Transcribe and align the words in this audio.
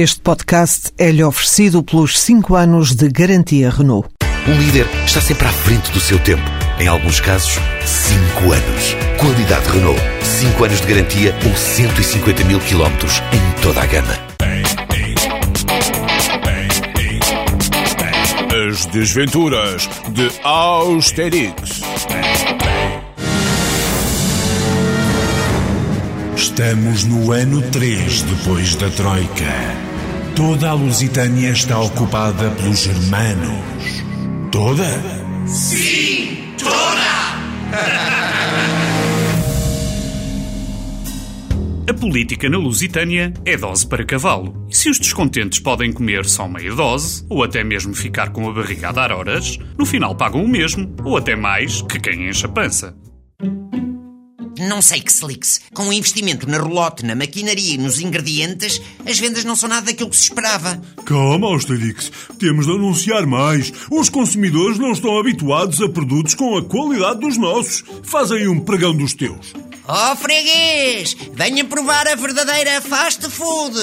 Este 0.00 0.20
podcast 0.20 0.92
é-lhe 0.96 1.24
oferecido 1.24 1.82
pelos 1.82 2.20
5 2.20 2.54
anos 2.54 2.94
de 2.94 3.08
garantia 3.08 3.68
Renault. 3.68 4.08
Um 4.46 4.56
líder 4.56 4.86
está 5.04 5.20
sempre 5.20 5.48
à 5.48 5.50
frente 5.50 5.90
do 5.90 5.98
seu 5.98 6.20
tempo. 6.20 6.44
Em 6.78 6.86
alguns 6.86 7.18
casos, 7.18 7.58
5 7.84 8.52
anos. 8.52 8.94
Qualidade 9.18 9.68
Renault. 9.68 10.00
5 10.22 10.64
anos 10.64 10.80
de 10.82 10.86
garantia 10.86 11.34
ou 11.44 11.52
150 11.52 12.44
mil 12.44 12.60
quilómetros 12.60 13.20
em 13.32 13.60
toda 13.60 13.82
a 13.82 13.86
gama. 13.86 14.14
As 18.70 18.86
Desventuras 18.86 19.90
de 20.10 20.30
Austerix. 20.44 21.82
Estamos 26.36 27.02
no 27.02 27.32
ano 27.32 27.60
3 27.62 28.22
depois 28.22 28.76
da 28.76 28.88
Troika. 28.90 29.87
Toda 30.38 30.70
a 30.70 30.72
Lusitânia 30.72 31.50
está 31.50 31.80
ocupada 31.80 32.48
pelos 32.52 32.84
germanos. 32.84 34.04
Toda? 34.52 34.84
A 41.88 41.94
política 41.94 42.48
na 42.48 42.56
Lusitânia 42.56 43.34
é 43.44 43.56
dose 43.56 43.84
para 43.84 44.04
cavalo. 44.04 44.64
E 44.70 44.76
se 44.76 44.88
os 44.88 45.00
descontentes 45.00 45.58
podem 45.58 45.92
comer 45.92 46.24
só 46.24 46.46
meia 46.46 46.72
dose, 46.72 47.26
ou 47.28 47.42
até 47.42 47.64
mesmo 47.64 47.92
ficar 47.92 48.30
com 48.30 48.48
a 48.48 48.52
barriga 48.52 48.90
a 48.90 48.92
dar 48.92 49.10
horas, 49.10 49.58
no 49.76 49.84
final 49.84 50.14
pagam 50.14 50.44
o 50.44 50.48
mesmo, 50.48 50.94
ou 51.02 51.16
até 51.16 51.34
mais, 51.34 51.82
que 51.82 51.98
quem 51.98 52.28
enche 52.28 52.46
a 52.46 52.48
pança. 52.48 52.96
Não 54.60 54.82
sei 54.82 55.00
que 55.00 55.12
se 55.12 55.24
lixe. 55.26 55.60
Com 55.72 55.88
o 55.88 55.92
investimento 55.92 56.48
na 56.48 56.58
rolote, 56.58 57.04
na 57.04 57.14
maquinaria 57.14 57.74
e 57.74 57.78
nos 57.78 58.00
ingredientes, 58.00 58.80
as 59.06 59.18
vendas 59.18 59.44
não 59.44 59.56
são 59.56 59.68
nada 59.68 59.86
daquilo 59.86 60.10
que 60.10 60.16
se 60.16 60.24
esperava. 60.24 60.80
Calma, 61.04 61.46
Austerix. 61.46 62.10
Temos 62.38 62.66
de 62.66 62.72
anunciar 62.72 63.26
mais. 63.26 63.72
Os 63.90 64.08
consumidores 64.08 64.78
não 64.78 64.92
estão 64.92 65.18
habituados 65.18 65.80
a 65.80 65.88
produtos 65.88 66.34
com 66.34 66.56
a 66.56 66.64
qualidade 66.64 67.20
dos 67.20 67.36
nossos. 67.36 67.84
Faz 68.02 68.32
aí 68.32 68.48
um 68.48 68.60
pregão 68.60 68.96
dos 68.96 69.14
teus. 69.14 69.52
Oh, 69.90 70.14
freguês! 70.16 71.16
Venha 71.32 71.64
provar 71.64 72.06
a 72.06 72.14
verdadeira 72.14 72.78
fast 72.82 73.26
food! 73.30 73.74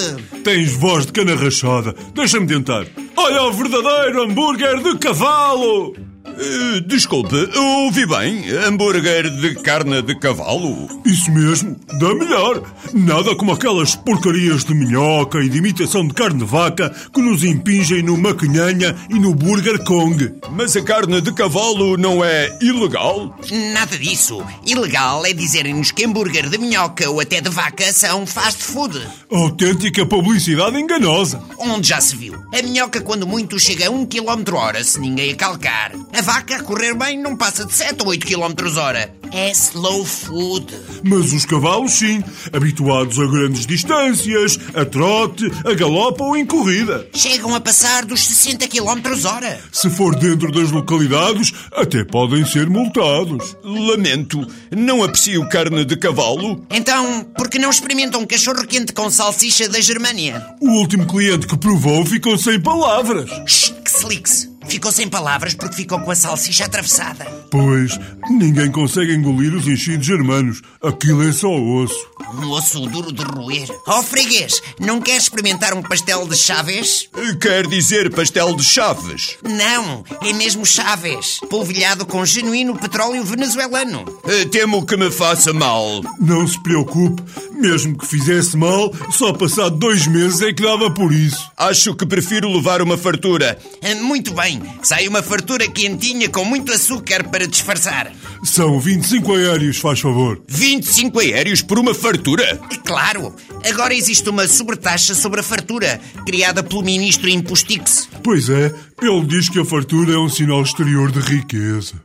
Tens 0.44 0.72
voz 0.74 1.08
de 1.08 1.12
cana 1.12 1.36
rachada. 1.36 1.96
Deixa-me 2.14 2.46
tentar. 2.46 2.86
Olha 3.16 3.42
o 3.44 3.52
verdadeiro 3.52 4.22
hambúrguer 4.22 4.84
de 4.84 5.00
cavalo! 5.00 5.96
Eh, 6.38 6.82
desculpe, 6.82 7.36
ouvi 7.58 8.06
bem? 8.06 8.50
Hambúrguer 8.52 9.30
de 9.30 9.56
carne 9.56 10.02
de 10.02 10.16
cavalo? 10.20 10.88
Isso 11.06 11.32
mesmo, 11.32 11.76
da 12.00 12.14
melhor. 12.14 12.62
Nada 12.94 13.36
como 13.36 13.54
aquelas 13.54 13.96
porcarias 13.96 14.66
de 14.66 14.74
minhoca 14.74 15.40
e 15.40 15.48
de 15.50 15.58
imitação 15.58 16.06
de 16.06 16.14
carne 16.14 16.40
de 16.40 16.46
vaca 16.46 16.94
que 17.14 17.22
nos 17.22 17.44
impingem 17.44 18.04
no 18.04 18.18
macanhanha 18.18 18.96
e 19.10 19.14
no 19.18 19.34
Burger 19.34 19.82
Kong. 19.86 20.34
Mas 20.52 20.76
a 20.76 20.82
carne 20.82 21.22
de 21.22 21.32
cavalo 21.34 21.96
não 21.96 22.24
é 22.24 22.50
ilegal? 22.62 23.38
Nada 23.74 23.98
disso. 23.98 24.44
Ilegal 24.66 25.26
é 25.26 25.32
dizerem-nos 25.32 25.92
que 25.92 26.06
hambúrguer 26.06 26.50
de 26.50 26.58
minhoca 26.58 27.10
ou 27.10 27.22
até 27.22 27.40
de 27.40 27.50
vaca 27.50 27.94
são 27.94 28.26
fast 28.28 28.62
food. 28.62 29.00
Autêntica 29.32 30.06
publicidade 30.06 30.78
enganosa. 30.78 31.42
Onde 31.60 31.88
já 31.88 32.02
se 32.02 32.16
viu? 32.16 32.36
A 32.54 32.62
minhoca, 32.62 33.00
quando 33.00 33.26
muito, 33.26 33.58
chega 33.60 33.88
a 33.88 33.92
1 33.92 34.06
km 34.08 34.54
hora, 34.54 34.84
se 34.84 35.00
ninguém 35.00 35.32
a 35.32 35.36
calcar. 35.36 35.92
A 36.14 36.25
vaca, 36.26 36.56
a 36.56 36.64
correr 36.64 36.96
bem, 36.96 37.22
não 37.22 37.38
passa 37.38 37.64
de 37.64 37.72
7 37.72 38.02
ou 38.02 38.08
8 38.08 38.26
km 38.26 38.78
hora. 38.80 39.14
É 39.32 39.52
slow 39.52 40.04
food. 40.04 40.66
Mas 41.04 41.32
os 41.32 41.46
cavalos, 41.46 41.92
sim, 41.92 42.24
habituados 42.52 43.20
a 43.20 43.28
grandes 43.28 43.68
distâncias, 43.68 44.60
a 44.74 44.84
trote, 44.84 45.46
a 45.64 45.74
galope 45.76 46.24
ou 46.24 46.36
em 46.36 46.44
corrida. 46.44 47.08
Chegam 47.14 47.54
a 47.54 47.60
passar 47.60 48.06
dos 48.06 48.26
60 48.26 48.68
km 48.68 49.28
hora. 49.32 49.60
Se 49.72 49.88
for 49.88 50.16
dentro 50.16 50.52
das 50.52 50.72
localidades, 50.72 51.54
até 51.72 52.04
podem 52.04 52.44
ser 52.44 52.68
multados. 52.72 53.56
Lamento, 53.64 54.48
não 54.76 55.04
aprecio 55.04 55.48
carne 55.48 55.86
de 55.86 55.96
cavalo. 55.96 56.66
Então, 56.72 57.24
por 57.38 57.50
que 57.50 57.60
não 57.60 57.70
experimentam 57.70 58.22
um 58.22 58.26
cachorro 58.26 58.66
quente 58.66 58.94
com 58.94 59.12
salsicha 59.12 59.70
da 59.70 59.80
Germânia? 59.80 60.44
O 60.60 60.72
último 60.80 61.06
cliente 61.06 61.46
que 61.46 61.56
provou 61.56 62.04
ficou 62.04 62.36
sem 62.36 62.60
palavras. 62.60 63.30
Shhh, 63.46 63.74
que 63.84 64.08
lixe. 64.08 64.55
Ficou 64.68 64.92
sem 64.92 65.08
palavras 65.08 65.54
porque 65.54 65.76
ficou 65.76 66.00
com 66.00 66.12
a 66.12 66.16
salsicha 66.16 66.66
atravessada. 66.66 67.26
Pois, 67.52 67.98
ninguém 68.30 68.72
consegue 68.72 69.14
engolir 69.14 69.54
os 69.54 69.68
enchidos 69.68 70.06
germanos. 70.06 70.62
Aquilo 70.84 71.28
é 71.28 71.32
só 71.32 71.48
osso. 71.50 71.96
Um 72.34 72.50
osso 72.52 72.82
duro 72.88 73.12
de 73.12 73.24
roer. 73.24 73.68
Oh, 73.88 74.02
freguês, 74.04 74.62
não 74.80 75.00
quer 75.00 75.18
experimentar 75.18 75.74
um 75.74 75.82
pastel 75.82 76.28
de 76.28 76.36
chaves? 76.36 77.10
Quer 77.40 77.68
dizer 77.68 78.14
pastel 78.14 78.56
de 78.56 78.64
chaves? 78.64 79.38
Não, 79.44 80.04
é 80.22 80.34
mesmo 80.34 80.66
chaves. 80.66 81.40
Polvilhado 81.50 82.06
com 82.06 82.26
genuíno 82.26 82.76
petróleo 82.78 83.24
venezuelano. 83.24 84.04
Eh, 84.28 84.46
Temo 84.46 84.86
que 84.86 84.98
me 84.98 85.12
faça 85.12 85.54
mal. 85.54 86.02
Não 86.20 86.46
se 86.48 86.62
preocupe, 86.62 87.24
mesmo 87.56 87.98
que 87.98 88.06
fizesse 88.06 88.56
mal, 88.58 88.94
só 89.12 89.34
passado 89.34 89.78
dois 89.78 90.06
meses 90.08 90.42
é 90.42 90.54
que 90.54 90.64
dava 90.64 90.92
por 90.92 91.12
isso. 91.12 91.50
Acho 91.58 91.96
que 91.96 92.06
prefiro 92.06 92.52
levar 92.52 92.82
uma 92.82 92.98
fartura. 92.98 93.58
Ah, 93.84 93.96
Muito 93.96 94.34
bem, 94.34 94.62
sai 94.84 95.08
uma 95.08 95.24
fartura 95.24 95.68
quentinha 95.68 96.30
com 96.30 96.44
muito 96.46 96.72
açúcar 96.72 97.24
para 97.30 97.48
disfarçar. 97.48 98.12
São 98.44 98.80
25 98.80 99.34
aéreos, 99.34 99.78
faz 99.78 100.00
favor. 100.00 100.42
25 100.48 101.20
aéreos 101.20 101.62
por 101.62 101.80
uma 101.80 101.94
fartura? 101.94 102.60
Claro, 102.86 103.34
agora 103.68 103.94
existe 103.94 104.30
uma 104.30 104.48
sobretaxa 104.48 105.16
sobre 105.16 105.40
a 105.40 105.44
fartura, 105.44 106.00
criada 106.26 106.64
pelo 106.64 106.84
ministro 106.84 107.30
Impostix. 107.30 108.08
Pois 108.24 108.50
é, 108.50 108.74
ele 109.02 109.26
diz 109.26 109.50
que 109.50 109.60
a 109.60 109.66
fartura 109.66 110.14
é 110.14 110.18
um 110.18 110.30
sinal 110.30 110.62
exterior 110.62 111.12
de 111.12 111.20
riqueza. 111.20 112.05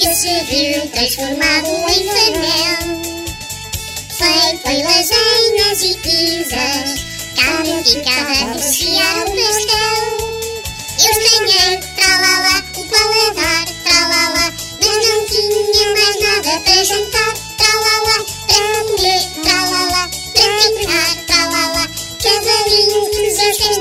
Que 0.00 0.14
se 0.14 0.44
viu 0.44 0.86
transformado 0.88 1.68
em 1.90 2.06
fanel. 2.08 3.02
Feito 4.08 4.68
em 4.68 4.82
lasanhas 4.82 5.82
e 5.82 5.94
pizzas, 5.98 7.04
carne 7.36 7.84
picada 7.84 8.32
rechear 8.54 9.28
um 9.28 9.36
pastel. 9.36 9.98
Eu 11.04 11.10
estranhei, 11.10 11.80
tralala, 11.96 12.64
o 12.76 12.84
paladar, 12.86 13.64
tralala, 13.84 14.54
mas 14.80 15.06
não 15.06 15.26
tinha 15.26 15.92
mais 15.92 16.16
nada 16.20 16.60
para 16.60 16.82
jantar, 16.82 17.34
tralala, 17.58 18.24
para 18.46 18.84
comer, 18.84 19.22
tralala, 19.42 20.10
para 20.32 20.54
picar, 20.78 21.16
tralala, 21.26 21.86
cavalinho 22.22 23.10
que 23.10 23.30
já 23.34 23.54
fez 23.54 23.76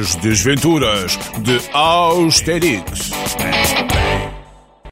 As 0.00 0.14
Desventuras 0.14 1.18
de 1.42 1.60
Austerix. 1.74 3.10